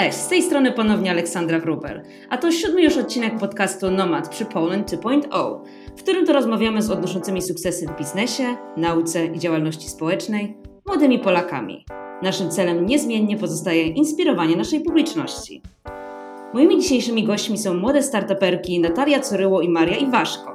[0.00, 4.44] Cześć, z tej strony ponownie Aleksandra Wrubel, a to siódmy już odcinek podcastu Nomad przy
[4.44, 5.60] Poland 2.0,
[5.96, 11.84] w którym to rozmawiamy z odnoszącymi sukcesy w biznesie, nauce i działalności społecznej młodymi Polakami.
[12.22, 15.62] Naszym celem niezmiennie pozostaje inspirowanie naszej publiczności.
[16.54, 20.52] Moimi dzisiejszymi gośćmi są młode startuperki Natalia Coryło i Maria Iwaszko.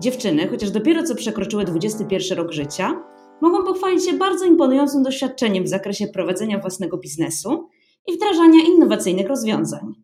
[0.00, 3.02] Dziewczyny, chociaż dopiero co przekroczyły 21 rok życia,
[3.40, 7.68] mogą pochwalić się bardzo imponującym doświadczeniem w zakresie prowadzenia własnego biznesu
[8.06, 9.94] i wdrażania innowacyjnych rozwiązań.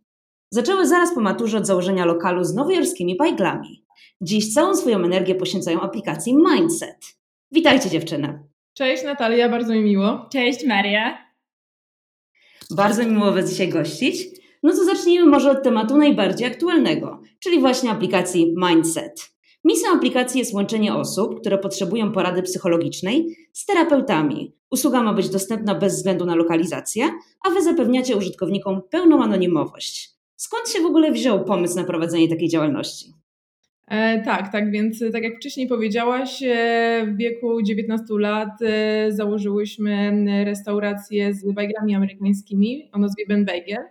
[0.50, 3.84] Zaczęły zaraz po maturze od założenia lokalu z nowojorskimi bajglami.
[4.20, 7.16] Dziś całą swoją energię poświęcają aplikacji Mindset.
[7.52, 8.48] Witajcie dziewczyny.
[8.74, 10.28] Cześć Natalia, bardzo mi miło.
[10.32, 11.18] Cześć Maria.
[12.70, 14.16] Bardzo mi miło Was dzisiaj gościć.
[14.62, 19.35] No to zacznijmy może od tematu najbardziej aktualnego, czyli właśnie aplikacji Mindset.
[19.66, 24.52] Misją aplikacji jest łączenie osób, które potrzebują porady psychologicznej z terapeutami.
[24.70, 27.10] Usługa ma być dostępna bez względu na lokalizację,
[27.46, 30.10] a Wy zapewniacie użytkownikom pełną anonimowość.
[30.36, 33.12] Skąd się w ogóle wziął pomysł na prowadzenie takiej działalności?
[33.88, 40.24] E, tak, tak, więc tak jak wcześniej powiedziałaś, e, w wieku 19 lat e, założyłyśmy
[40.44, 43.84] restaurację z bajgrami amerykańskimi o nazwie Ben Bagel,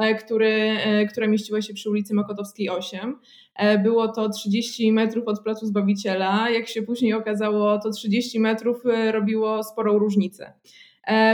[0.00, 3.18] e, który, e, która mieściła się przy ulicy Mokotowskiej 8.
[3.60, 6.50] E, było to 30 metrów od Placu Zbawiciela.
[6.50, 10.52] Jak się później okazało, to 30 metrów robiło sporą różnicę.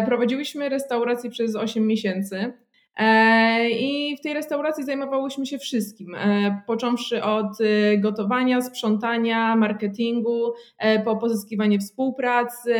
[0.07, 2.53] Prowadziłyśmy restaurację przez 8 miesięcy.
[2.97, 10.53] E, I w tej restauracji zajmowałyśmy się wszystkim, e, począwszy od e, gotowania, sprzątania, marketingu,
[11.05, 12.75] po pozyskiwanie współpracy,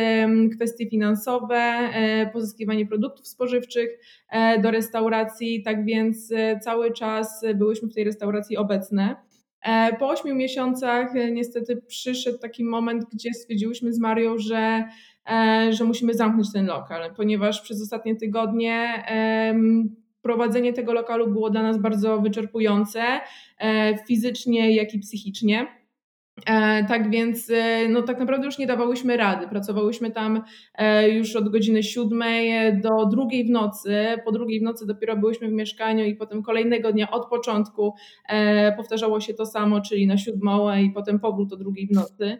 [0.55, 1.89] kwestie finansowe,
[2.33, 3.89] pozyskiwanie produktów spożywczych
[4.63, 5.63] do restauracji.
[5.63, 9.15] Tak więc cały czas byłyśmy w tej restauracji obecne.
[9.99, 14.83] Po ośmiu miesiącach niestety przyszedł taki moment, gdzie stwierdziłyśmy z Marią, że,
[15.69, 19.03] że musimy zamknąć ten lokal, ponieważ przez ostatnie tygodnie
[20.27, 23.03] prowadzenie tego lokalu było dla nas bardzo wyczerpujące,
[23.59, 25.67] e, fizycznie, jak i psychicznie.
[26.45, 29.47] E, tak więc e, no, tak naprawdę już nie dawałyśmy rady.
[29.47, 30.41] Pracowałyśmy tam
[31.11, 34.05] już od godziny siódmej do drugiej w nocy.
[34.25, 37.93] Po drugiej w nocy dopiero byłyśmy w mieszkaniu i potem kolejnego dnia od początku
[38.77, 42.37] powtarzało się to samo, czyli na siódmą i potem powrót do drugiej w nocy.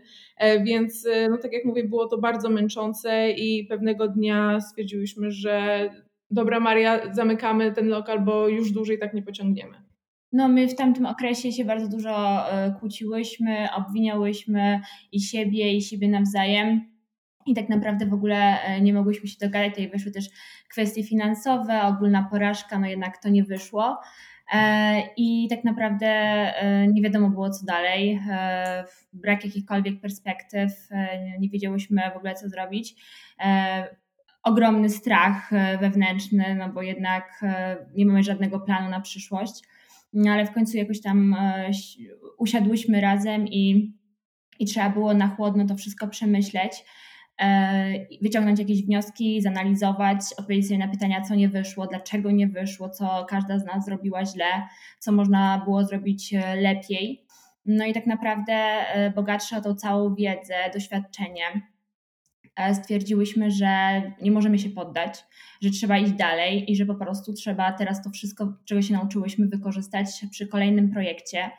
[0.65, 5.89] Więc no, tak jak mówię, było to bardzo męczące i pewnego dnia stwierdziłyśmy, że
[6.31, 9.86] dobra Maria, zamykamy ten lokal, bo już dłużej tak nie pociągniemy.
[10.33, 16.07] No, my w tamtym okresie się bardzo dużo e, kłóciłyśmy, obwiniałyśmy i siebie, i siebie
[16.07, 16.81] nawzajem.
[17.45, 19.69] I tak naprawdę w ogóle e, nie mogłyśmy się dogadać.
[19.69, 20.25] Tutaj wyszły też
[20.69, 23.99] kwestie finansowe, ogólna porażka, no jednak to nie wyszło.
[24.53, 26.07] E, I tak naprawdę
[26.93, 28.19] nie wiadomo było co dalej.
[29.13, 30.71] Brak jakichkolwiek perspektyw,
[31.39, 32.95] nie wiedziałyśmy w ogóle co zrobić
[34.43, 35.51] ogromny strach
[35.81, 37.45] wewnętrzny, no bo jednak
[37.95, 39.63] nie mamy żadnego planu na przyszłość.
[40.13, 41.71] No ale w końcu jakoś tam e,
[42.37, 43.93] usiadłyśmy razem i,
[44.59, 46.85] i trzeba było na chłodno to wszystko przemyśleć,
[48.21, 53.25] wyciągnąć jakieś wnioski, zanalizować, odpowiedzieć sobie na pytania, co nie wyszło, dlaczego nie wyszło, co
[53.29, 54.45] każda z nas zrobiła źle,
[54.99, 57.25] co można było zrobić lepiej.
[57.65, 58.85] No i tak naprawdę
[59.15, 61.76] bogatsze o tą całą wiedzę, doświadczenie, E,
[62.73, 65.25] stwierdziłyśmy, że nie możemy się poddać,
[65.61, 69.47] że trzeba iść dalej i że po prostu trzeba teraz to wszystko, czego się nauczyłyśmy,
[69.47, 71.51] wykorzystać przy kolejnym projekcie.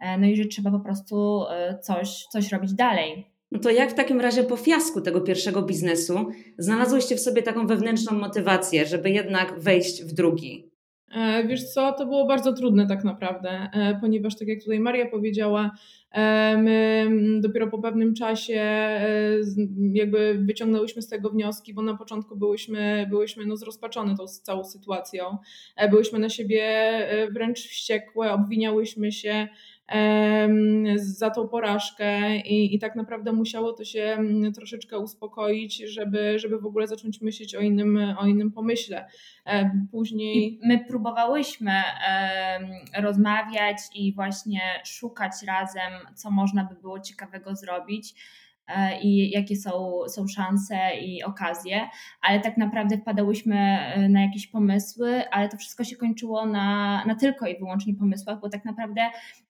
[0.00, 3.30] E, no i że trzeba po prostu e, coś, coś robić dalej.
[3.52, 6.28] No to jak w takim razie po fiasku tego pierwszego biznesu
[6.58, 10.70] znalazłyście w sobie taką wewnętrzną motywację, żeby jednak wejść w drugi?
[11.48, 13.68] Wiesz co, to było bardzo trudne tak naprawdę,
[14.00, 15.70] ponieważ tak jak tutaj Maria powiedziała,
[16.56, 17.06] My
[17.40, 19.38] dopiero po pewnym czasie e,
[19.92, 25.38] jakby wyciągnęłyśmy z tego wnioski, bo na początku byłyśmy, byłyśmy no zrozpaczone tą całą sytuacją.
[25.76, 29.48] E, byłyśmy na siebie e, wręcz wściekłe, obwiniałyśmy się
[30.96, 36.58] za tą porażkę i, i tak naprawdę musiało to się mm, troszeczkę uspokoić, żeby, żeby
[36.58, 39.06] w ogóle zacząć myśleć o innym, o innym pomyśle.
[39.90, 40.36] Później.
[40.36, 41.72] I my próbowałyśmy
[42.98, 48.14] rozmawiać i właśnie szukać razem, co można by było ciekawego zrobić.
[48.68, 51.88] E, i jakie są, są szanse i okazje,
[52.22, 57.14] ale tak naprawdę wpadałyśmy e, na jakieś pomysły, ale to wszystko się kończyło na, na
[57.14, 59.00] tylko i wyłącznie pomysłach, bo tak naprawdę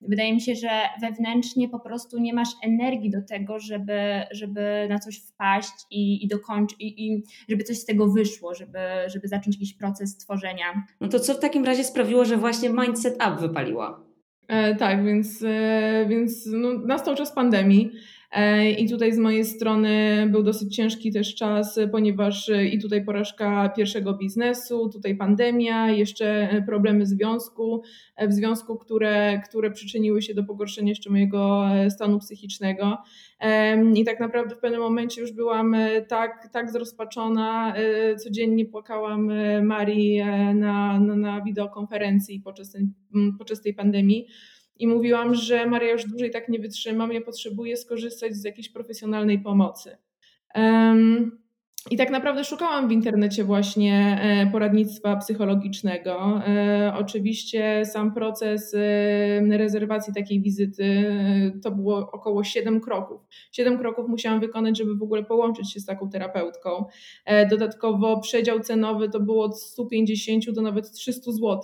[0.00, 0.70] wydaje mi się, że
[1.00, 6.28] wewnętrznie po prostu nie masz energii do tego, żeby, żeby na coś wpaść i, i
[6.28, 10.86] dokończyć, i, i żeby coś z tego wyszło, żeby, żeby zacząć jakiś proces tworzenia.
[11.00, 14.00] No to co w takim razie sprawiło, że właśnie Mindset Up wypaliła?
[14.48, 17.92] E, tak, więc, e, więc no, nastał czas pandemii.
[18.32, 23.68] E, I tutaj z mojej strony był dosyć ciężki też czas, ponieważ i tutaj porażka
[23.68, 27.82] pierwszego biznesu, tutaj pandemia, jeszcze problemy związku,
[28.28, 32.98] w związku, które, które przyczyniły się do pogorszenia jeszcze mojego stanu psychicznego.
[33.94, 35.76] I tak naprawdę w pewnym momencie już byłam
[36.08, 37.74] tak, tak zrozpaczona,
[38.18, 39.32] codziennie płakałam
[39.62, 40.22] Marii
[40.54, 42.92] na, na, na wideokonferencji podczas, ten,
[43.38, 44.26] podczas tej pandemii
[44.78, 49.38] i mówiłam, że Maria już dłużej tak nie wytrzymam, ja potrzebuję skorzystać z jakiejś profesjonalnej
[49.38, 49.96] pomocy.
[51.90, 56.42] I tak naprawdę szukałam w internecie właśnie e, poradnictwa psychologicznego.
[56.46, 61.12] E, oczywiście sam proces e, rezerwacji takiej wizyty
[61.62, 63.20] to było około 7 kroków.
[63.52, 66.84] 7 kroków musiałam wykonać, żeby w ogóle połączyć się z taką terapeutką.
[67.50, 71.62] Dodatkowo przedział cenowy to było od 150 do nawet 300 zł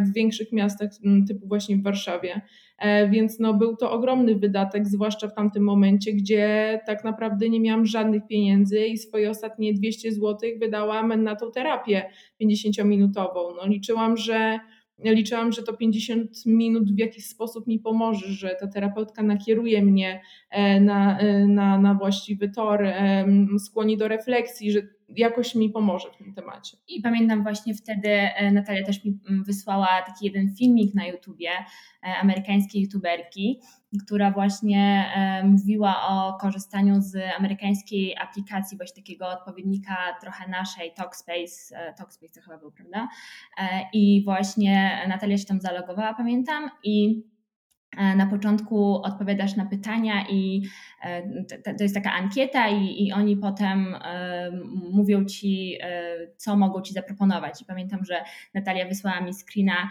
[0.00, 0.90] w większych miastach
[1.28, 2.40] typu właśnie w Warszawie.
[2.78, 7.60] E, więc no, był to ogromny wydatek, zwłaszcza w tamtym momencie, gdzie tak naprawdę nie
[7.60, 12.10] miałam żadnych pieniędzy i swoje ostatnie 200 zł wydałam na tą terapię
[12.42, 13.54] 50-minutową.
[13.56, 14.58] No, liczyłam, że
[14.98, 20.20] liczyłam, że to 50 minut w jakiś sposób mi pomoże, że ta terapeutka nakieruje mnie
[20.50, 22.86] e, na, e, na, na właściwy tor,
[23.58, 24.82] skłoni do refleksji, że
[25.16, 26.76] jakoś mi pomoże w tym temacie.
[26.88, 31.50] I pamiętam właśnie wtedy e, Natalia też mi mm, wysłała taki jeden filmik na YouTubie
[31.50, 33.60] e, amerykańskiej youtuberki,
[34.04, 41.94] która właśnie e, mówiła o korzystaniu z amerykańskiej aplikacji, właśnie takiego odpowiednika trochę naszej Talkspace,
[41.98, 43.08] Talkspace to chyba był, prawda?
[43.92, 47.22] I właśnie Natalia się tam zalogowała, pamiętam, i
[47.96, 50.62] na początku odpowiadasz na pytania i
[51.02, 51.44] e,
[51.78, 54.50] to jest taka ankieta i, i oni potem e,
[54.92, 55.78] mówią ci,
[56.36, 57.62] co mogą ci zaproponować.
[57.62, 58.24] I pamiętam, że
[58.54, 59.90] Natalia wysłała mi screena,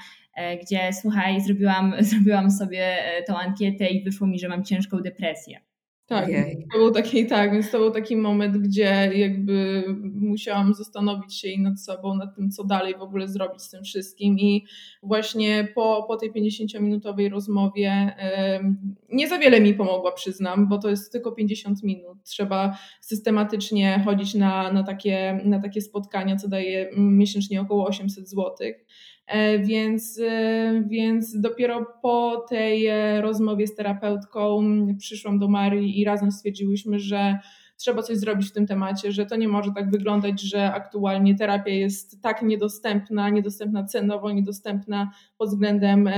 [0.62, 5.71] gdzie słuchaj, zrobiłam, zrobiłam sobie tą ankietę i wyszło mi, że mam ciężką depresję.
[6.12, 6.30] Tak,
[6.74, 11.62] to był taki, tak, więc to był taki moment, gdzie jakby musiałam zastanowić się i
[11.62, 14.40] nad sobą, nad tym, co dalej w ogóle zrobić z tym wszystkim.
[14.40, 14.66] I
[15.04, 18.16] właśnie po, po tej 50-minutowej rozmowie
[19.10, 22.18] nie za wiele mi pomogła, przyznam, bo to jest tylko 50 minut.
[22.24, 28.86] Trzeba systematycznie chodzić na, na, takie, na takie spotkania, co daje miesięcznie około 800 złotych.
[29.32, 34.62] E, więc, e, więc dopiero po tej e, rozmowie z terapeutką
[35.00, 37.40] przyszłam do Marii i razem stwierdziłyśmy, że
[37.82, 41.72] trzeba coś zrobić w tym temacie, że to nie może tak wyglądać, że aktualnie terapia
[41.72, 46.10] jest tak niedostępna, niedostępna cenowo, niedostępna pod względem,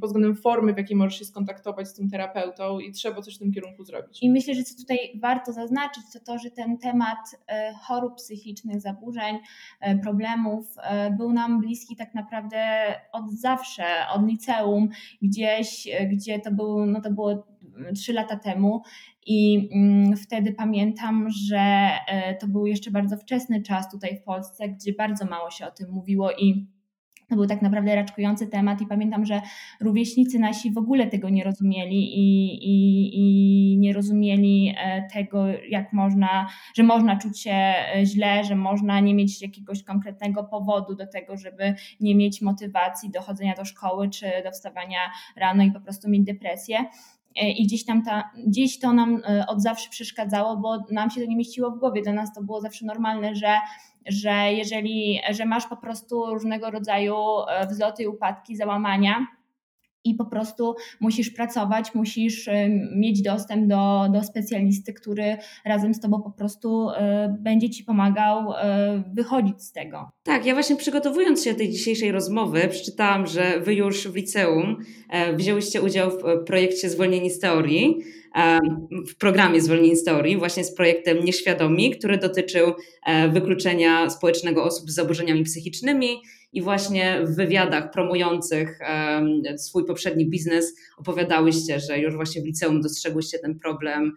[0.00, 3.38] pod względem formy, w jakiej możesz się skontaktować z tym terapeutą i trzeba coś w
[3.38, 4.22] tym kierunku zrobić.
[4.22, 7.18] I myślę, że co tutaj warto zaznaczyć, to to, że ten temat
[7.48, 9.38] e, chorób psychicznych, zaburzeń,
[9.80, 12.58] e, problemów e, był nam bliski tak naprawdę
[13.12, 13.84] od zawsze,
[14.14, 14.88] od liceum,
[15.22, 17.55] gdzieś, gdzie to, był, no to było
[17.94, 18.82] trzy lata temu
[19.26, 24.68] i mm, wtedy pamiętam, że e, to był jeszcze bardzo wczesny czas tutaj w Polsce,
[24.68, 26.66] gdzie bardzo mało się o tym mówiło i
[27.28, 29.40] to był tak naprawdę raczkujący temat i pamiętam, że
[29.80, 35.92] rówieśnicy nasi w ogóle tego nie rozumieli i, i, i, nie rozumieli e, tego, jak
[35.92, 41.06] można, że można czuć się e, źle, że można nie mieć jakiegoś konkretnego powodu do
[41.06, 44.98] tego, żeby nie mieć motywacji do chodzenia do szkoły czy do wstawania
[45.36, 46.84] rano i po prostu mieć depresję.
[47.36, 51.20] E, i gdzieś tam ta, gdzieś to nam e, od zawsze przeszkadzało, bo nam się
[51.20, 52.02] to nie mieściło w głowie.
[52.02, 53.56] Dla nas to było zawsze normalne, że,
[54.06, 57.16] że jeżeli, że masz po prostu różnego rodzaju
[57.48, 59.26] e, wzloty i upadki, załamania,
[60.06, 62.48] i po prostu musisz pracować, musisz
[62.96, 68.52] mieć dostęp do, do specjalisty, który razem z tobą po prostu e, będzie ci pomagał
[68.52, 70.10] e, wychodzić z tego.
[70.22, 74.76] Tak, ja właśnie przygotowując się do tej dzisiejszej rozmowy, przeczytałam, że wy już w liceum
[75.10, 77.98] e, wzięłyście udział w projekcie Zwolnieni z teorii
[79.08, 82.72] w programie Zwolnieni z Teorii, właśnie z projektem Nieświadomi, który dotyczył
[83.32, 86.08] wykluczenia społecznego osób z zaburzeniami psychicznymi
[86.52, 88.78] i właśnie w wywiadach promujących
[89.56, 94.12] swój poprzedni biznes opowiadałyście, że już właśnie w liceum dostrzegłyście ten problem.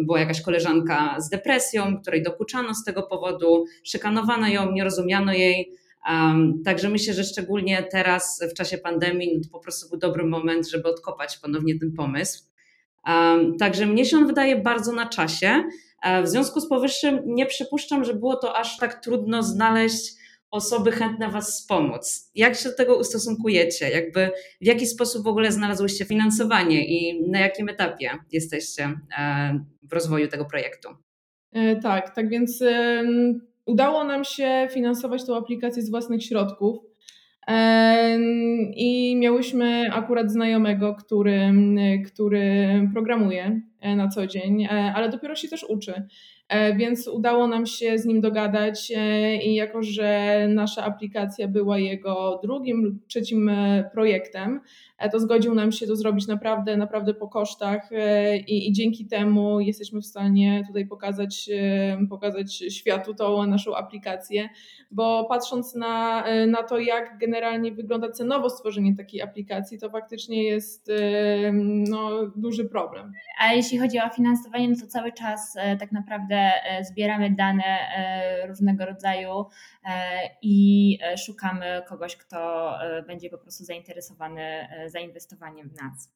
[0.00, 5.72] Była jakaś koleżanka z depresją, której dokuczano z tego powodu, szykanowano ją, nie rozumiano jej.
[6.08, 10.24] Um, także myślę, że szczególnie teraz w czasie pandemii no to po prostu był dobry
[10.24, 12.44] moment, żeby odkopać ponownie ten pomysł.
[13.06, 15.64] Um, także mnie się on wydaje bardzo na czasie.
[16.02, 20.21] E, w związku z powyższym nie przypuszczam, że było to aż tak trudno znaleźć
[20.52, 22.30] osoby chętne Was wspomóc.
[22.34, 23.90] Jak się do tego ustosunkujecie?
[23.90, 24.30] Jakby
[24.60, 30.28] w jaki sposób w ogóle znalazłyście finansowanie i na jakim etapie jesteście e, w rozwoju
[30.28, 30.88] tego projektu?
[31.52, 32.64] E, tak, tak więc
[33.66, 36.78] udało nam się finansować tą aplikację z własnych środków.
[38.76, 41.52] I miałyśmy akurat znajomego, który,
[42.06, 46.08] który programuje na co dzień, e, ale dopiero się też uczy.
[46.48, 48.92] E, więc udało nam się z nim dogadać
[49.44, 53.50] i jako, że nasza aplikacja była jego drugim lub trzecim
[53.92, 54.60] projektem,
[55.02, 59.06] E, to zgodził nam się to zrobić naprawdę, naprawdę po kosztach e, i, i dzięki
[59.06, 64.48] temu jesteśmy w stanie tutaj pokazać, e, pokazać światu tą naszą aplikację,
[64.90, 70.90] bo patrząc na, na to, jak generalnie wygląda cenowo stworzenie takiej aplikacji, to faktycznie jest
[71.88, 73.12] no, duży problem.
[73.40, 76.50] A jeśli chodzi o finansowanie, no to cały czas tak naprawdę
[76.90, 77.64] zbieramy dane
[78.48, 79.46] różnego rodzaju
[80.42, 82.72] i szukamy kogoś, kto
[83.06, 86.12] będzie po prostu zainteresowany zainwestowaniem w nas.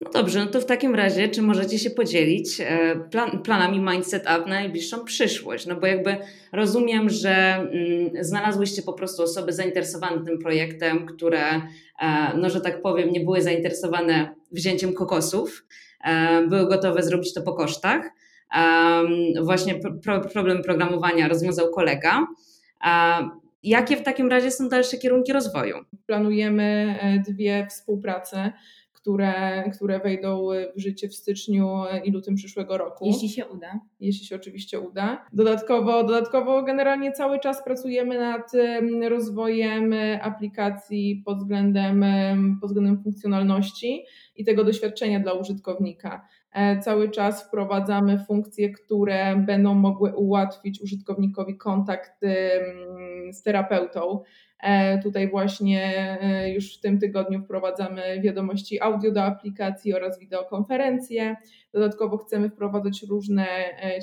[0.00, 4.22] No dobrze, no to w takim razie, czy możecie się podzielić e, plan, planami Mindset
[4.22, 5.66] Up na najbliższą przyszłość?
[5.66, 6.16] No bo jakby
[6.52, 7.70] rozumiem, że mm,
[8.20, 11.42] znalazłyście po prostu osoby zainteresowane tym projektem, które,
[12.02, 15.89] e, no że tak powiem, nie były zainteresowane wzięciem kokosów, e,
[16.48, 18.10] były gotowe zrobić to po kosztach.
[19.42, 22.26] Właśnie pro, problem programowania rozwiązał kolega.
[23.62, 25.76] Jakie w takim razie są dalsze kierunki rozwoju?
[26.06, 28.52] Planujemy e, dwie współprace,
[29.00, 33.06] które, które wejdą w życie w styczniu i lutym przyszłego roku.
[33.06, 33.80] Jeśli się uda.
[34.00, 35.26] Jeśli się oczywiście uda.
[35.32, 38.52] Dodatkowo, dodatkowo generalnie cały czas pracujemy nad
[39.08, 42.04] rozwojem aplikacji pod względem,
[42.60, 44.04] pod względem funkcjonalności
[44.36, 46.26] i tego doświadczenia dla użytkownika.
[46.52, 52.12] E, cały czas wprowadzamy funkcje, które będą mogły ułatwić użytkownikowi kontakt
[53.32, 54.22] z terapeutą.
[54.62, 61.36] E, tutaj właśnie e, już w tym tygodniu wprowadzamy wiadomości audio do aplikacji oraz wideokonferencje.
[61.72, 63.46] Dodatkowo chcemy wprowadzać różne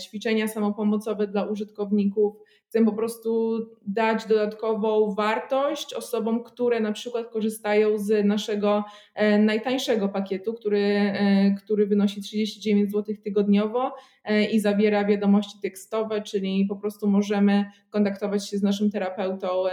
[0.01, 2.35] ćwiczenia samopomocowe dla użytkowników.
[2.69, 8.83] Chcę po prostu dać dodatkową wartość osobom, które na przykład korzystają z naszego
[9.15, 16.21] e, najtańszego pakietu, który, e, który wynosi 39 zł tygodniowo e, i zawiera wiadomości tekstowe,
[16.21, 19.63] czyli po prostu możemy kontaktować się z naszym terapeutą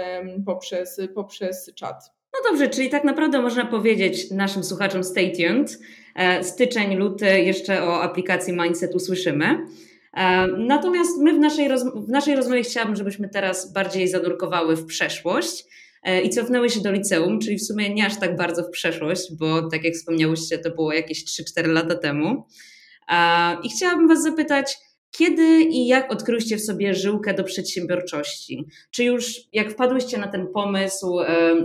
[0.46, 2.12] poprzez, poprzez czat.
[2.32, 5.78] No dobrze, czyli tak naprawdę można powiedzieć naszym słuchaczom stay tuned.
[6.42, 9.66] Styczeń, luty jeszcze o aplikacji Mindset usłyszymy.
[10.58, 15.64] Natomiast my w naszej, w naszej rozmowie chciałabym, żebyśmy teraz bardziej zanurkowały w przeszłość
[16.02, 19.22] e, i cofnęły się do liceum, czyli w sumie nie aż tak bardzo w przeszłość,
[19.38, 22.46] bo tak jak wspomniałyście, to było jakieś 3-4 lata temu.
[23.62, 24.76] I chciałabym Was zapytać,
[25.10, 28.64] kiedy i jak odkryliście w sobie żyłkę do przedsiębiorczości?
[28.90, 31.18] Czy już jak wpadłyście na ten pomysł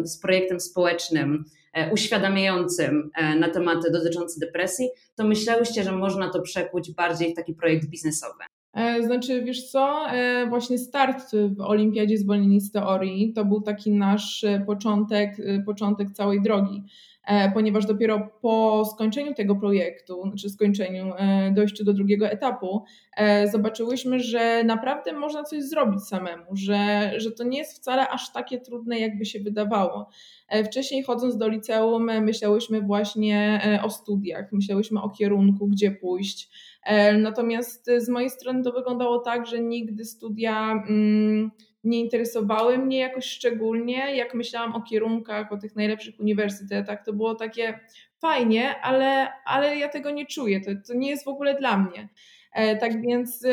[0.03, 1.45] z projektem społecznym,
[1.91, 7.53] uświadamiającym e, na tematy dotyczące depresji, to myślałyście, że można to przekuć bardziej w taki
[7.53, 8.43] projekt biznesowy?
[8.73, 10.05] E, znaczy, wiesz co,
[10.49, 16.83] właśnie start w Olimpiadzie Zwolnieni z Teorii to był taki nasz początek, początek całej drogi.
[17.27, 22.83] E, ponieważ dopiero po skończeniu tego projektu, znaczy skończeniu, e, dojściu do drugiego etapu,
[23.17, 28.31] e, zobaczyłyśmy, że naprawdę można coś zrobić samemu, że, że to nie jest wcale aż
[28.31, 30.09] takie trudne, jakby się wydawało.
[30.65, 36.49] Wcześniej chodząc do liceum, myślałyśmy właśnie o studiach, myślałyśmy o kierunku, gdzie pójść.
[37.17, 40.71] Natomiast z mojej strony to wyglądało tak, że nigdy studia.
[40.71, 41.51] Mm,
[41.83, 44.15] nie interesowały mnie jakoś szczególnie.
[44.15, 47.79] Jak myślałam o kierunkach, o tych najlepszych uniwersytetach, to było takie
[48.21, 50.62] fajnie, ale, ale ja tego nie czuję.
[50.62, 52.09] To, to nie jest w ogóle dla mnie.
[52.53, 53.45] E, tak więc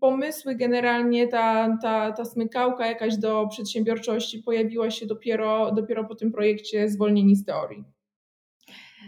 [0.00, 6.32] pomysły generalnie, ta, ta, ta smykałka jakaś do przedsiębiorczości pojawiła się dopiero, dopiero po tym
[6.32, 7.93] projekcie Zwolnieni z teorii.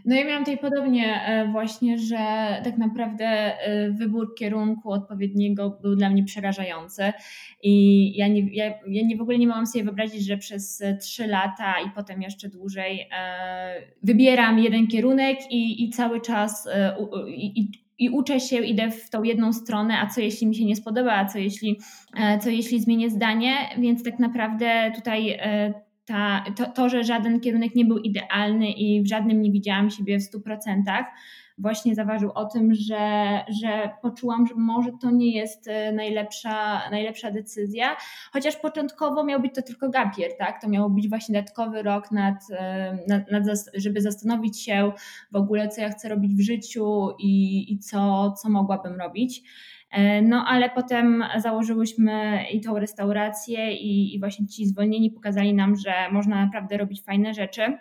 [0.05, 2.17] No ja miałam tutaj podobnie e, właśnie, że
[2.65, 7.13] tak naprawdę e, wybór kierunku odpowiedniego był dla mnie przerażający
[7.63, 11.27] i ja, nie, ja, ja nie w ogóle nie mogłam sobie wyobrazić, że przez trzy
[11.27, 16.69] lata i potem jeszcze dłużej e, wybieram jeden kierunek i, i cały czas
[17.29, 20.77] i, i uczę się, idę w tą jedną stronę, a co jeśli mi się nie
[20.77, 21.81] spodoba, a co jeśli,
[22.41, 25.39] co jeśli zmienię zdanie, więc tak naprawdę tutaj
[26.07, 30.19] ta, to, to, że żaden kierunek nie był idealny i w żadnym nie widziałam siebie
[30.19, 31.05] w 100%,
[31.59, 37.31] właśnie zaważył o tym, że, że poczułam, że może to nie jest e, najlepsza, najlepsza
[37.31, 37.97] decyzja,
[38.33, 40.61] chociaż początkowo miał być to tylko gapier, tak?
[40.63, 43.45] To miało być właśnie dodatkowy rok, nad, e, nad, nad,
[43.75, 44.93] żeby zastanowić się
[45.33, 49.43] w ogóle, co ja chcę robić w życiu i, i co, co mogłabym robić.
[49.91, 55.77] E, no ale potem założyłyśmy i tą restaurację i, i właśnie ci zwolnieni pokazali nam,
[55.77, 57.79] że można naprawdę robić fajne rzeczy.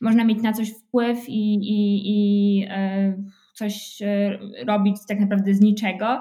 [0.00, 3.16] Można mieć na coś wpływ i, i, i e,
[3.54, 6.20] coś e, robić tak naprawdę z niczego,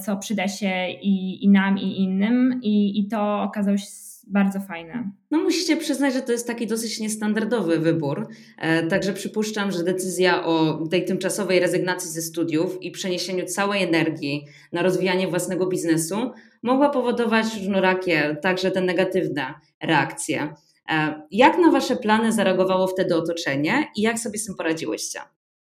[0.00, 2.60] co przyda się i, i nam, i innym.
[2.62, 3.86] I, i to okazało się
[4.30, 5.10] bardzo fajne.
[5.30, 10.44] No musicie przyznać, że to jest taki dosyć niestandardowy wybór, e, także przypuszczam, że decyzja
[10.44, 16.30] o tej tymczasowej rezygnacji ze studiów i przeniesieniu całej energii na rozwijanie własnego biznesu
[16.62, 20.54] mogła powodować różnorakie, także te negatywne reakcje.
[20.90, 25.20] E, jak na Wasze plany zareagowało wtedy otoczenie i jak sobie z tym poradziłyście?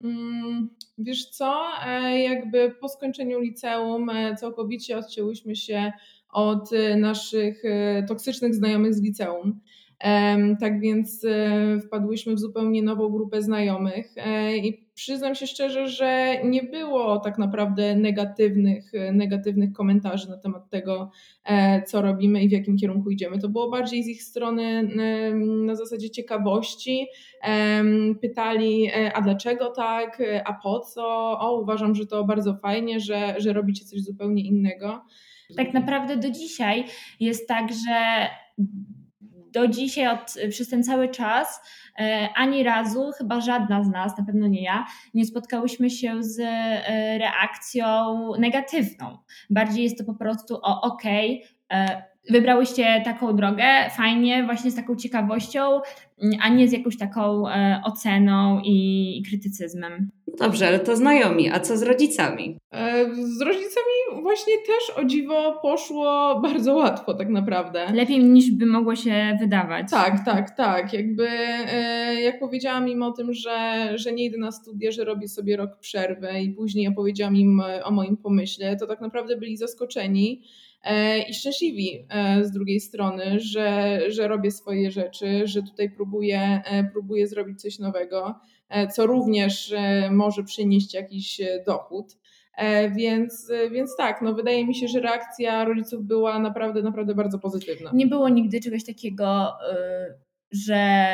[0.04, 5.92] Mm, wiesz co, e, jakby po skończeniu liceum całkowicie odcięłyśmy się
[6.32, 7.62] od naszych
[8.08, 9.60] toksycznych znajomych z liceum.
[10.60, 11.26] Tak więc
[11.86, 14.14] wpadłyśmy w zupełnie nową grupę znajomych
[14.62, 21.10] i przyznam się szczerze, że nie było tak naprawdę negatywnych, negatywnych komentarzy na temat tego,
[21.44, 23.38] e, co robimy i w jakim kierunku idziemy.
[23.38, 24.88] To było bardziej z ich strony
[25.66, 27.06] na zasadzie ciekawości.
[28.20, 31.38] Pytali, e, a dlaczego tak, a po co?
[31.40, 35.00] O, uważam, że to bardzo fajnie, że, że robicie coś zupełnie innego.
[35.56, 36.84] Tak naprawdę do dzisiaj
[37.20, 38.26] jest tak, że
[39.52, 41.60] do dzisiaj, od, przez ten cały czas,
[41.98, 46.40] e, ani razu, chyba żadna z nas, na pewno nie ja, nie spotkałyśmy się z
[46.40, 47.86] e, reakcją
[48.38, 49.18] negatywną.
[49.50, 51.59] Bardziej jest to po prostu o okej, okay,
[52.30, 53.64] wybrałyście taką drogę,
[53.96, 55.80] fajnie, właśnie z taką ciekawością,
[56.40, 60.10] a nie z jakąś taką e, oceną i, krytycyzmem.
[60.38, 62.58] Dobrze, ale to znajomi, a co z rodzicami?
[62.72, 67.86] E, z rodzicami właśnie też o dziwo poszło bardzo łatwo tak naprawdę.
[67.94, 69.90] Lepiej niż by mogło się wydawać.
[69.90, 70.92] Tak, tak, tak.
[70.92, 75.28] Jakby e, jak powiedziałam im o tym, że, że nie idę na studia, że robię
[75.28, 80.42] sobie rok przerwy i później opowiedziałam im o moim pomyśle, to tak naprawdę byli zaskoczeni
[80.42, 80.69] E,
[81.28, 86.84] i szczęśliwi e, z drugiej strony, że, że robię swoje rzeczy, że tutaj próbuję, e,
[86.92, 88.34] próbuję zrobić coś nowego,
[88.92, 89.74] co również
[90.10, 92.06] może przynieść jakiś dochód.
[92.96, 97.90] Więc, więc tak, no wydaje mi się, że reakcja rodziców była naprawdę, naprawdę bardzo pozytywna.
[97.94, 99.52] Nie było nigdy czegoś takiego,
[100.50, 101.12] że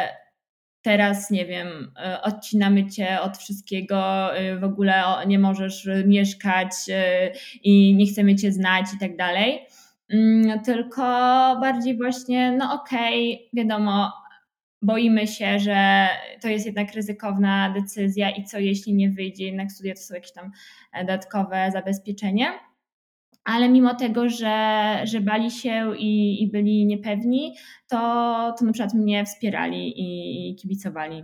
[0.87, 7.33] teraz, nie wiem, e, odcinamy cię od wszystkiego, e, w ogóle nie możesz mieszkać e,
[7.63, 9.67] i nie chcemy cię znać i tak dalej.
[10.09, 11.03] Mm, tylko
[11.61, 14.13] bardziej właśnie, no okej, okay, wiadomo,
[14.83, 16.09] boimy się, że
[16.43, 20.33] to jest jednak ryzykowna decyzja i co jeśli nie wyjdzie, jednak studia to są jakieś
[20.33, 20.53] tam
[21.01, 22.47] dodatkowe zabezpieczenie
[23.47, 27.55] ale mimo tego, że, że bali się i, i byli niepewni,
[27.89, 27.97] to,
[28.59, 31.23] to na przykład mnie wspierali i kibicowali.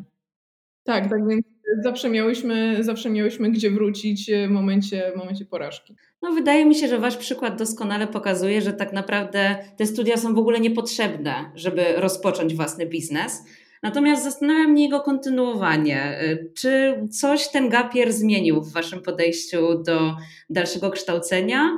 [0.84, 1.44] Tak, tak więc
[1.82, 5.96] zawsze miałyśmy, zawsze miałyśmy gdzie wrócić w momencie, w momencie porażki.
[6.22, 10.34] No wydaje mi się, że wasz przykład doskonale pokazuje, że tak naprawdę te studia są
[10.34, 13.44] w ogóle niepotrzebne, żeby rozpocząć własny biznes.
[13.82, 16.20] Natomiast zastanawia mnie jego kontynuowanie.
[16.54, 20.16] Czy coś ten gapier zmienił w waszym podejściu do
[20.50, 21.70] dalszego kształcenia?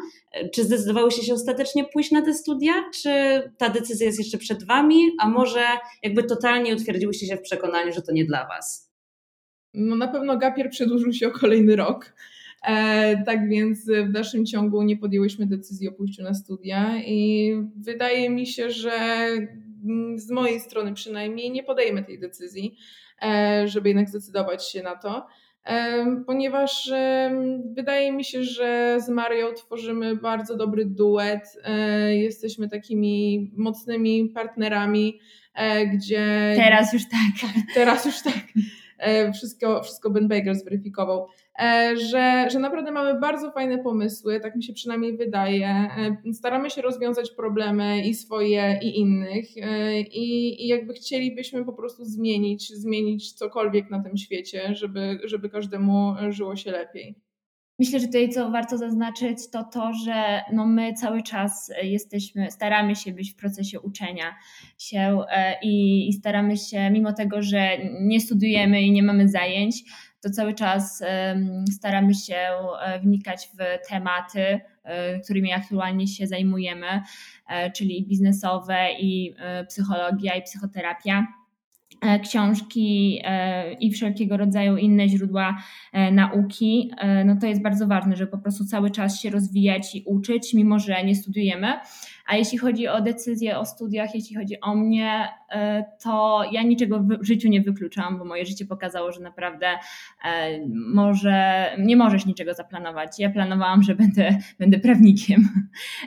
[0.54, 3.10] Czy zdecydowałyście się ostatecznie pójść na te studia, czy
[3.58, 5.64] ta decyzja jest jeszcze przed wami, a może
[6.02, 8.90] jakby totalnie utwierdziłyście się w przekonaniu, że to nie dla was?
[9.74, 12.14] No na pewno gapier przedłużył się o kolejny rok.
[12.66, 18.30] E, tak więc w dalszym ciągu nie podjęłyśmy decyzji o pójściu na studia i wydaje
[18.30, 19.28] mi się, że
[20.16, 22.76] z mojej strony przynajmniej nie podejmę tej decyzji,
[23.22, 25.26] e, żeby jednak zdecydować się na to
[26.26, 26.92] ponieważ
[27.74, 31.58] wydaje mi się, że z Marią tworzymy bardzo dobry duet.
[31.64, 35.20] E, jesteśmy takimi mocnymi partnerami,
[35.54, 36.52] e, gdzie.
[36.56, 37.50] Teraz już tak.
[37.74, 38.44] Teraz już tak.
[39.04, 41.26] E, wszystko, wszystko Ben Baker zweryfikował.
[41.58, 45.66] E, że, że naprawdę mamy bardzo fajne pomysły, tak mi się przynajmniej wydaje.
[45.66, 49.56] E, staramy się rozwiązać problemy i swoje, i innych,
[50.12, 56.14] i, i jakby chcielibyśmy po prostu zmienić, zmienić cokolwiek na tym świecie, żeby, żeby każdemu
[56.30, 57.24] żyło się lepiej.
[57.78, 62.96] Myślę, że tutaj co warto zaznaczyć, to to, że no my cały czas jesteśmy, staramy
[62.96, 64.34] się być w procesie uczenia
[64.78, 65.24] się
[65.62, 69.84] i, i staramy się, mimo tego, że nie studiujemy i nie mamy zajęć,
[70.24, 71.02] to cały czas
[71.72, 77.02] staramy się e, wnikać w tematy, e, którymi aktualnie się zajmujemy,
[77.48, 79.34] e, czyli biznesowe i
[79.68, 81.26] psychologia i psychoterapia
[82.22, 83.20] książki
[83.80, 85.56] i wszelkiego rodzaju inne źródła
[86.12, 86.90] nauki,
[87.24, 90.78] no to jest bardzo ważne, żeby po prostu cały czas się rozwijać i uczyć, mimo
[90.78, 91.72] że nie studiujemy.
[92.26, 97.00] A jeśli chodzi o decyzję o studiach, jeśli chodzi o mnie, e, to ja niczego
[97.00, 99.66] w życiu nie wykluczam, bo moje życie pokazało, że naprawdę
[100.24, 100.58] e,
[100.94, 103.18] może, nie możesz niczego zaplanować.
[103.18, 105.48] Ja planowałam, że będę, będę prawnikiem,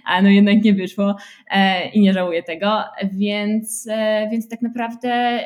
[0.06, 1.16] a no jednak nie wyszło
[1.52, 3.88] e, i nie żałuję tego, więc,
[4.32, 5.40] więc tak naprawdę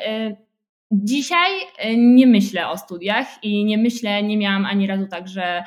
[0.94, 1.50] Dzisiaj
[1.96, 5.64] nie myślę o studiach i nie myślę, nie miałam ani razu tak, że,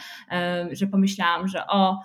[0.71, 1.99] że pomyślałam, że o,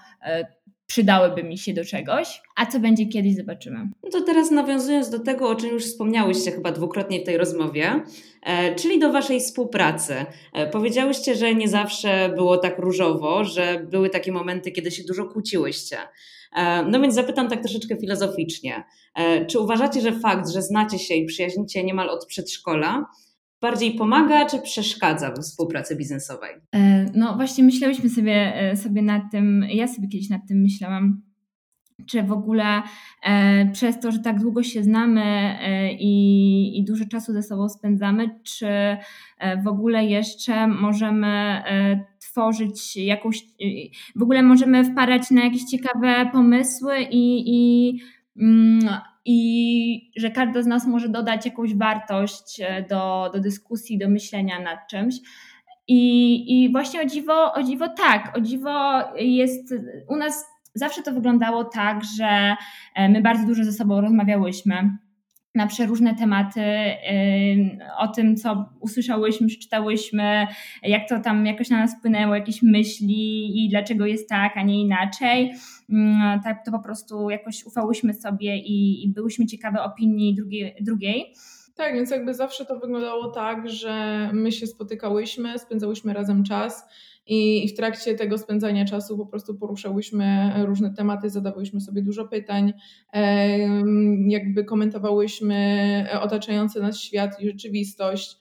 [0.91, 3.89] przydałyby mi się do czegoś, a co będzie kiedyś, zobaczymy.
[4.05, 8.03] No to teraz nawiązując do tego, o czym już wspomniałyście chyba dwukrotnie w tej rozmowie,
[8.43, 10.15] e, czyli do Waszej współpracy.
[10.53, 15.25] E, powiedziałyście, że nie zawsze było tak różowo, że były takie momenty, kiedy się dużo
[15.25, 15.97] kłóciłyście.
[16.57, 18.85] E, no więc zapytam tak troszeczkę filozoficznie.
[19.49, 23.07] Czy uważacie, że fakt, że znacie się i przyjaźnicie niemal od przedszkola,
[23.61, 26.55] bardziej pomaga czy przeszkadza w współpracy biznesowej?
[27.15, 31.23] No właśnie myślałyśmy sobie, sobie nad tym, ja sobie kiedyś nad tym myślałam,
[32.07, 32.83] czy w ogóle
[33.23, 37.69] e, przez to, że tak długo się znamy e, i, i, dużo czasu ze sobą
[37.69, 38.99] spędzamy, czy e,
[39.63, 43.65] w ogóle jeszcze możemy e, tworzyć jakąś, e,
[44.17, 48.01] w ogóle możemy wparać na jakieś ciekawe pomysły i, i,
[49.25, 54.61] i że każdy z nas może dodać jakąś wartość e, do, do dyskusji, do myślenia
[54.61, 55.15] nad czymś.
[55.89, 59.75] I, I właśnie o dziwo, o dziwo tak, o dziwo jest
[60.09, 62.57] u nas zawsze to wyglądało tak, że
[62.95, 64.99] e, my bardzo dużo ze sobą rozmawiałyśmy
[65.55, 66.63] na przeróżne tematy,
[67.99, 70.47] o tym, co usłyszałyśmy, przeczytałyśmy,
[70.83, 74.81] jak to tam jakoś na nas wpłynęło, jakieś myśli i dlaczego jest tak, a nie
[74.81, 75.53] inaczej.
[75.91, 80.75] Mm, tak to po prostu jakoś ufałyśmy sobie i, i byłyśmy ciekawe opinii drugiej.
[80.81, 81.35] drugiej.
[81.75, 86.85] Tak, więc jakby zawsze to wyglądało tak, że my się spotykałyśmy, spędzałyśmy razem czas
[87.27, 92.73] i w trakcie tego spędzania czasu po prostu poruszałyśmy różne tematy, zadawałyśmy sobie dużo pytań,
[94.27, 98.39] jakby komentowałyśmy otaczający nas świat i rzeczywistość.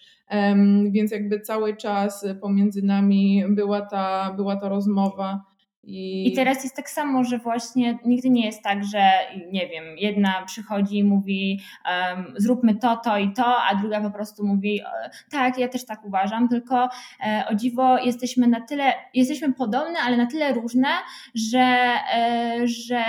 [0.91, 5.48] Więc jakby cały czas pomiędzy nami była ta, była ta rozmowa.
[5.89, 6.27] I...
[6.27, 9.11] I teraz jest tak samo, że właśnie nigdy nie jest tak, że
[9.51, 14.11] nie wiem, jedna przychodzi i mówi um, zróbmy to, to i to, a druga po
[14.11, 16.89] prostu mówi e, tak, ja też tak uważam, tylko
[17.25, 20.87] e, o dziwo jesteśmy na tyle, jesteśmy podobne, ale na tyle różne,
[21.35, 23.03] że, e, że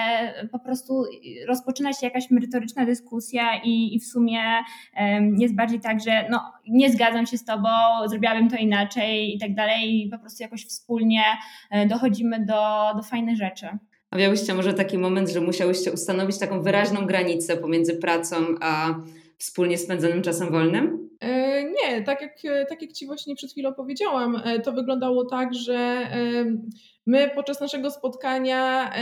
[0.52, 1.04] po prostu
[1.48, 4.40] rozpoczyna się jakaś merytoryczna dyskusja i, i w sumie
[4.94, 7.68] e, jest bardziej tak, że no nie zgadzam się z tobą,
[8.06, 11.22] zrobiłabym to inaczej i tak dalej i po prostu jakoś wspólnie
[11.70, 12.60] e, dochodzimy do
[12.96, 13.66] do, fajnych rzeczy.
[14.10, 18.94] A miałyście może taki moment, że musiałyście ustanowić taką wyraźną granicę pomiędzy pracą a
[19.40, 21.10] wspólnie spędzonym czasem wolnym?
[21.20, 25.54] E, nie, tak jak, tak jak Ci właśnie przed chwilą powiedziałam, e, to wyglądało tak,
[25.54, 26.44] że e,
[27.06, 28.92] my podczas naszego spotkania,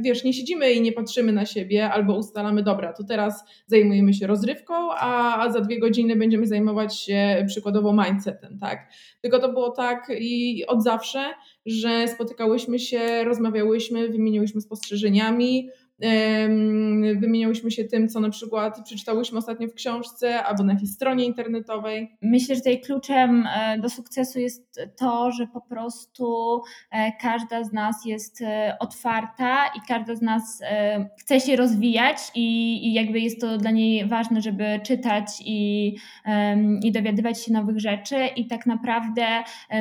[0.00, 4.26] wiesz, nie siedzimy i nie patrzymy na siebie albo ustalamy, dobra, to teraz zajmujemy się
[4.26, 8.88] rozrywką, a za dwie godziny będziemy zajmować się przykładowo mindsetem, tak?
[9.20, 11.24] Tylko to było tak i od zawsze,
[11.66, 15.68] że spotykałyśmy się, rozmawiałyśmy, wymieniałyśmy spostrzeżeniami,
[17.16, 22.16] Wymieniałyśmy się tym, co na przykład przeczytałyśmy ostatnio w książce albo na jakiejś stronie internetowej.
[22.22, 26.60] Myślę, że tutaj kluczem e, do sukcesu jest to, że po prostu
[26.90, 30.62] e, każda z nas jest e, otwarta i każda z nas
[31.20, 35.96] chce się rozwijać i jakby jest to dla niej ważne, żeby czytać i,
[36.82, 39.26] i dowiadywać się nowych rzeczy i tak naprawdę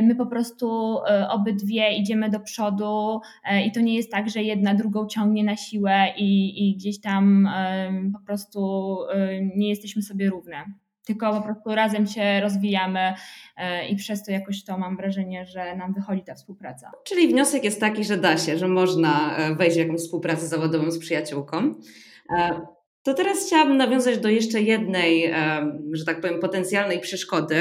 [0.01, 0.97] my po prostu
[1.29, 3.21] obydwie idziemy do przodu
[3.65, 7.49] i to nie jest tak, że jedna drugą ciągnie na siłę i, i gdzieś tam
[8.13, 8.97] po prostu
[9.55, 10.65] nie jesteśmy sobie równe.
[11.09, 13.13] Tylko po prostu razem się rozwijamy
[13.57, 16.91] e, i przez to jakoś to mam wrażenie, że nam wychodzi ta współpraca.
[17.03, 20.91] Czyli wniosek jest taki, że da się, że można e, wejść w jakąś współpracę zawodową
[20.91, 21.73] z przyjaciółką.
[22.37, 22.61] E,
[23.03, 25.33] to teraz chciałabym nawiązać do jeszcze jednej,
[25.91, 27.55] że tak powiem, potencjalnej przeszkody.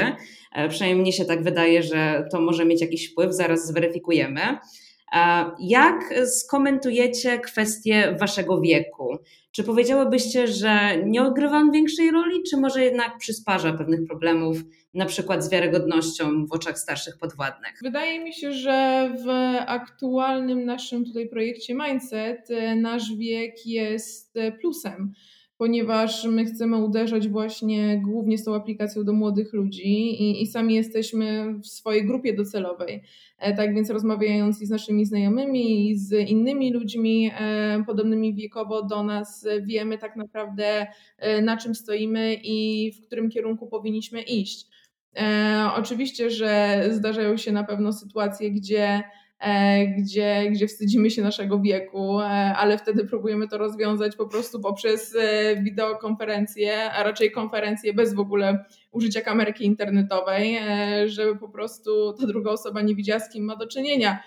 [0.69, 4.41] Przynajmniej mnie się tak wydaje, że to może mieć jakiś wpływ, zaraz zweryfikujemy.
[5.59, 9.17] Jak skomentujecie kwestię waszego wieku?
[9.51, 14.57] Czy powiedziałybyście, że nie odgrywa on większej roli, czy może jednak przysparza pewnych problemów,
[14.93, 17.79] na przykład z wiarygodnością w oczach starszych podwładnych?
[17.83, 19.29] Wydaje mi się, że w
[19.67, 25.13] aktualnym naszym tutaj projekcie Mindset e, nasz wiek jest e, plusem
[25.59, 30.75] ponieważ my chcemy uderzać właśnie głównie z tą aplikacją do młodych ludzi i, i sami
[30.75, 33.03] jesteśmy w swojej grupie docelowej.
[33.39, 38.83] E, tak więc rozmawiając i z naszymi znajomymi, i z innymi ludźmi e, podobnymi wiekowo
[38.83, 44.67] do nas, wiemy tak naprawdę e, na czym stoimy i w którym kierunku powinniśmy iść.
[45.75, 49.18] Oczywiście, że zdarzają się na pewno sytuacje, gdzie E,
[49.97, 52.25] gdzie, gdzie wstydzimy się naszego wieku, e,
[52.55, 58.19] ale wtedy próbujemy to rozwiązać po prostu poprzez e, wideokonferencję, a raczej konferencję bez w
[58.19, 60.59] ogóle użycia kamerki internetowej,
[61.05, 64.19] żeby po prostu ta druga osoba nie widziała, z kim ma do czynienia.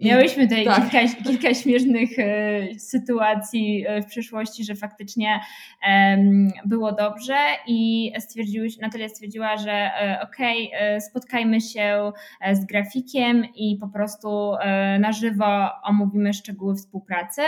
[0.00, 0.90] Miałyśmy tutaj tak.
[0.90, 5.40] kilka, kilka śmiesznych e, sytuacji e, w przyszłości, że faktycznie
[5.88, 6.18] e,
[6.64, 12.64] było dobrze i stwierdziłyśmy, Natalia stwierdziła, że e, okej, okay, e, spotkajmy się e, z
[12.64, 14.52] grafikiem i po prostu
[15.00, 17.42] na żywo omówimy szczegóły współpracy.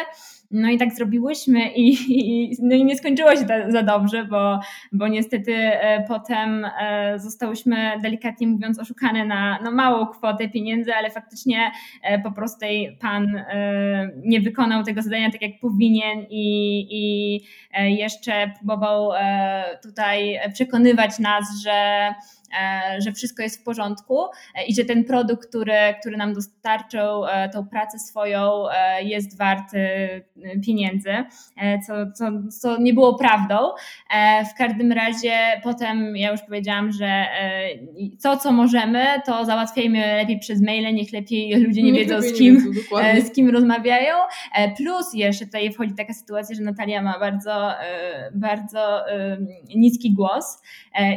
[0.50, 4.60] No i tak zrobiłyśmy i, i, no i nie skończyło się to za dobrze, bo,
[4.92, 5.54] bo niestety
[6.08, 6.66] potem
[7.16, 11.70] zostałyśmy delikatnie mówiąc oszukane na no, małą kwotę pieniędzy, ale faktycznie
[12.22, 12.66] po prostu
[13.00, 17.40] pan e, nie wykonał tego zadania tak jak powinien i, i
[17.72, 22.14] e, jeszcze próbował e, tutaj przekonywać nas, że E,
[22.98, 27.48] że wszystko jest w porządku e, i że ten produkt, który, który nam dostarczył, e,
[27.48, 28.64] tą pracę swoją,
[29.02, 29.72] jest wart
[30.66, 31.10] pieniędzy,
[31.86, 33.56] co, co, co nie było prawdą.
[34.54, 35.32] W każdym razie
[35.62, 37.24] potem ja już powiedziałam, że
[38.22, 42.32] to, co możemy, to załatwiajmy lepiej przez maile, niech lepiej ludzie nie, nie wiedzą, z
[42.32, 44.14] kim, wiedzą, z kim rozmawiają.
[44.76, 47.70] Plus jeszcze tutaj wchodzi taka sytuacja, że Natalia ma bardzo,
[48.34, 49.04] bardzo
[49.76, 50.62] niski głos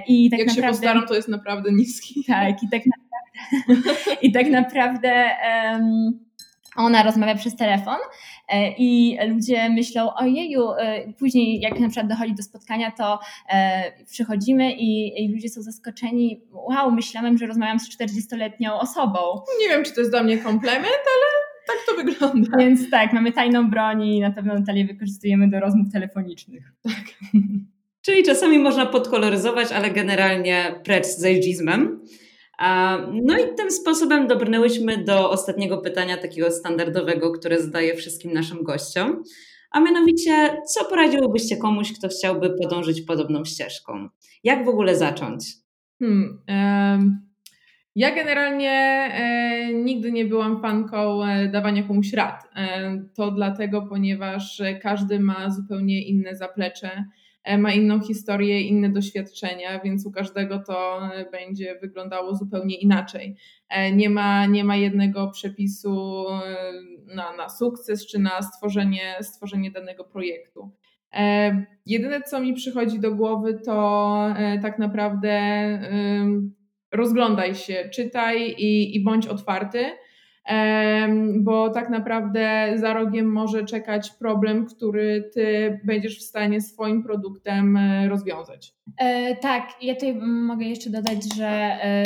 [0.07, 0.67] i tak Jak naprawdę...
[0.67, 2.23] się postaram, to jest jest naprawdę niski.
[2.27, 5.29] Tak, i tak naprawdę, i tak naprawdę
[5.73, 6.19] um,
[6.75, 7.97] ona rozmawia przez telefon
[8.49, 13.91] e, i ludzie myślą, ojeju, e, później jak na przykład dochodzi do spotkania, to e,
[14.11, 19.19] przychodzimy i, i ludzie są zaskoczeni, wow, myślałem, że rozmawiam z 40-letnią osobą.
[19.59, 21.25] Nie wiem, czy to jest dla mnie komplement, ale
[21.67, 22.57] tak to wygląda.
[22.57, 26.73] Więc tak, mamy tajną broń i na pewno Natalię wykorzystujemy do rozmów telefonicznych.
[26.83, 27.03] Tak.
[28.05, 32.01] Czyli czasami można podkoloryzować, ale generalnie precz z ageizmem.
[33.11, 39.23] No i tym sposobem dobrnęłyśmy do ostatniego pytania, takiego standardowego, które zadaję wszystkim naszym gościom.
[39.71, 44.09] A mianowicie, co poradziłybyście komuś, kto chciałby podążyć podobną ścieżką?
[44.43, 45.45] Jak w ogóle zacząć?
[45.99, 47.21] Hmm, um,
[47.95, 52.49] ja generalnie e, nigdy nie byłam fanką e, dawania komuś rad.
[52.55, 57.05] E, to dlatego, ponieważ każdy ma zupełnie inne zaplecze
[57.57, 63.35] ma inną historię, inne doświadczenia, więc u każdego to e, będzie wyglądało zupełnie inaczej.
[63.69, 66.25] E, nie ma, nie ma jednego przepisu
[67.15, 70.71] na, na sukces czy na stworzenie, stworzenie danego projektu.
[71.85, 74.17] Jedyne, co mi przychodzi do głowy, to
[74.61, 75.39] tak naprawdę
[76.91, 79.85] rozglądaj się, czytaj i, i bądź otwarty
[81.39, 87.77] bo tak naprawdę za rogiem może czekać problem, który ty będziesz w stanie swoim produktem
[87.77, 88.73] e, rozwiązać.
[88.97, 92.03] E, tak, ja tutaj mogę jeszcze dodać, że e,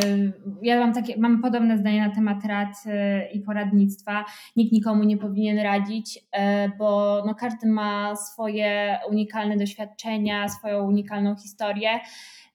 [0.61, 4.25] ja mam takie, mam podobne zdanie na temat rad e, i poradnictwa.
[4.55, 11.35] Nikt nikomu nie powinien radzić, e, bo no, każdy ma swoje unikalne doświadczenia, swoją unikalną
[11.35, 11.89] historię.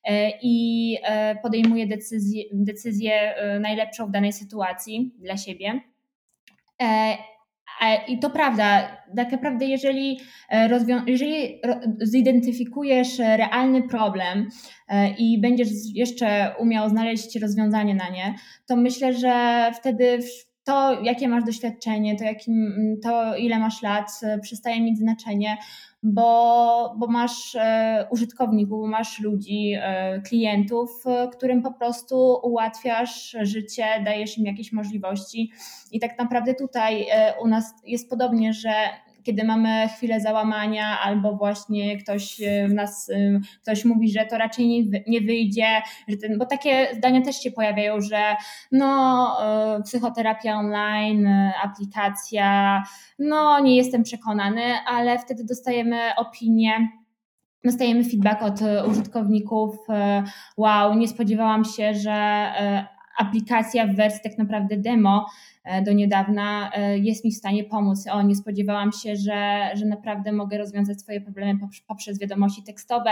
[0.04, 5.80] E, i e, podejmuje decyzję, decyzję najlepszą w danej sytuacji dla siebie.
[6.82, 7.16] E,
[8.08, 10.20] I to prawda, tak naprawdę, jeżeli,
[11.06, 11.60] jeżeli
[12.00, 14.48] zidentyfikujesz realny problem
[15.18, 18.34] i będziesz jeszcze umiał znaleźć rozwiązanie na nie,
[18.66, 20.18] to myślę, że wtedy
[20.64, 24.10] to, jakie masz doświadczenie, to, jakim, to ile masz lat,
[24.42, 25.56] przestaje mieć znaczenie,
[26.02, 33.84] bo, bo masz e, użytkowników, masz ludzi, e, klientów, e, którym po prostu ułatwiasz życie,
[34.04, 35.52] dajesz im jakieś możliwości.
[35.92, 37.06] I tak naprawdę tutaj
[37.42, 38.72] u nas jest podobnie, że
[39.24, 44.38] kiedy mamy chwilę załamania, albo właśnie ktoś e, w nas, e, ktoś mówi, że to
[44.38, 45.66] raczej nie, nie wyjdzie,
[46.08, 48.36] że ten, bo takie zdania też się pojawiają, że
[48.72, 49.36] no,
[49.78, 51.28] e, psychoterapia online,
[51.64, 52.82] aplikacja,
[53.18, 56.88] no nie jestem przekonany, ale wtedy dostajemy opinię
[57.64, 59.76] dostajemy feedback od użytkowników.
[60.56, 62.46] Wow, nie spodziewałam się, że
[63.18, 65.26] aplikacja w wersji tak naprawdę demo
[65.64, 68.06] e, do niedawna e, jest mi w stanie pomóc.
[68.12, 73.10] O, nie spodziewałam się, że, że naprawdę mogę rozwiązać swoje problemy poprzez wiadomości tekstowe.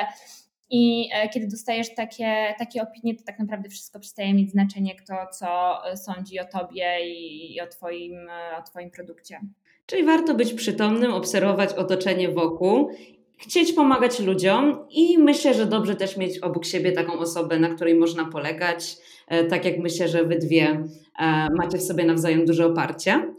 [0.70, 5.14] I e, kiedy dostajesz takie, takie opinie, to tak naprawdę wszystko przestaje mieć znaczenie, kto
[5.32, 8.14] co sądzi o tobie i o twoim,
[8.58, 9.40] o twoim produkcie.
[9.86, 12.90] Czyli warto być przytomnym, obserwować otoczenie wokół
[13.40, 17.94] chcieć pomagać ludziom i myślę, że dobrze też mieć obok siebie taką osobę, na której
[17.94, 18.96] można polegać,
[19.28, 20.84] e, tak jak myślę, że wy dwie
[21.18, 23.34] e, macie w sobie nawzajem duże oparcie.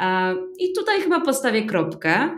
[0.00, 2.30] E, I tutaj chyba postawię kropkę.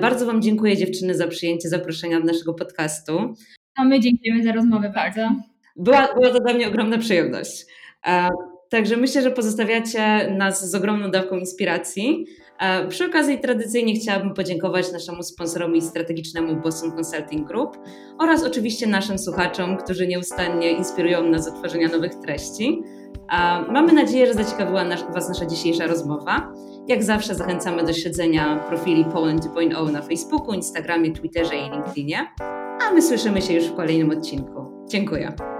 [0.00, 3.34] Bardzo Wam dziękuję dziewczyny za przyjęcie zaproszenia do naszego podcastu.
[3.76, 5.30] A my dziękujemy za rozmowę bardzo.
[5.76, 7.66] Była, była to dla mnie ogromna przyjemność.
[8.70, 12.26] Także myślę, że pozostawiacie nas z ogromną dawką inspiracji.
[12.88, 17.78] Przy okazji tradycyjnie chciałabym podziękować naszemu sponsorowi strategicznemu Boston Consulting Group
[18.18, 22.82] oraz oczywiście naszym słuchaczom, którzy nieustannie inspirują nas do tworzenia nowych treści.
[23.72, 26.52] Mamy nadzieję, że zaciekawiła Was nasza dzisiejsza rozmowa
[26.88, 32.26] Jak zawsze zachęcamy do śledzenia profili Poland 2.0 na Facebooku, Instagramie, Twitterze i LinkedInie.
[32.88, 34.86] A my słyszymy się już w kolejnym odcinku.
[34.86, 35.57] Dziękuję.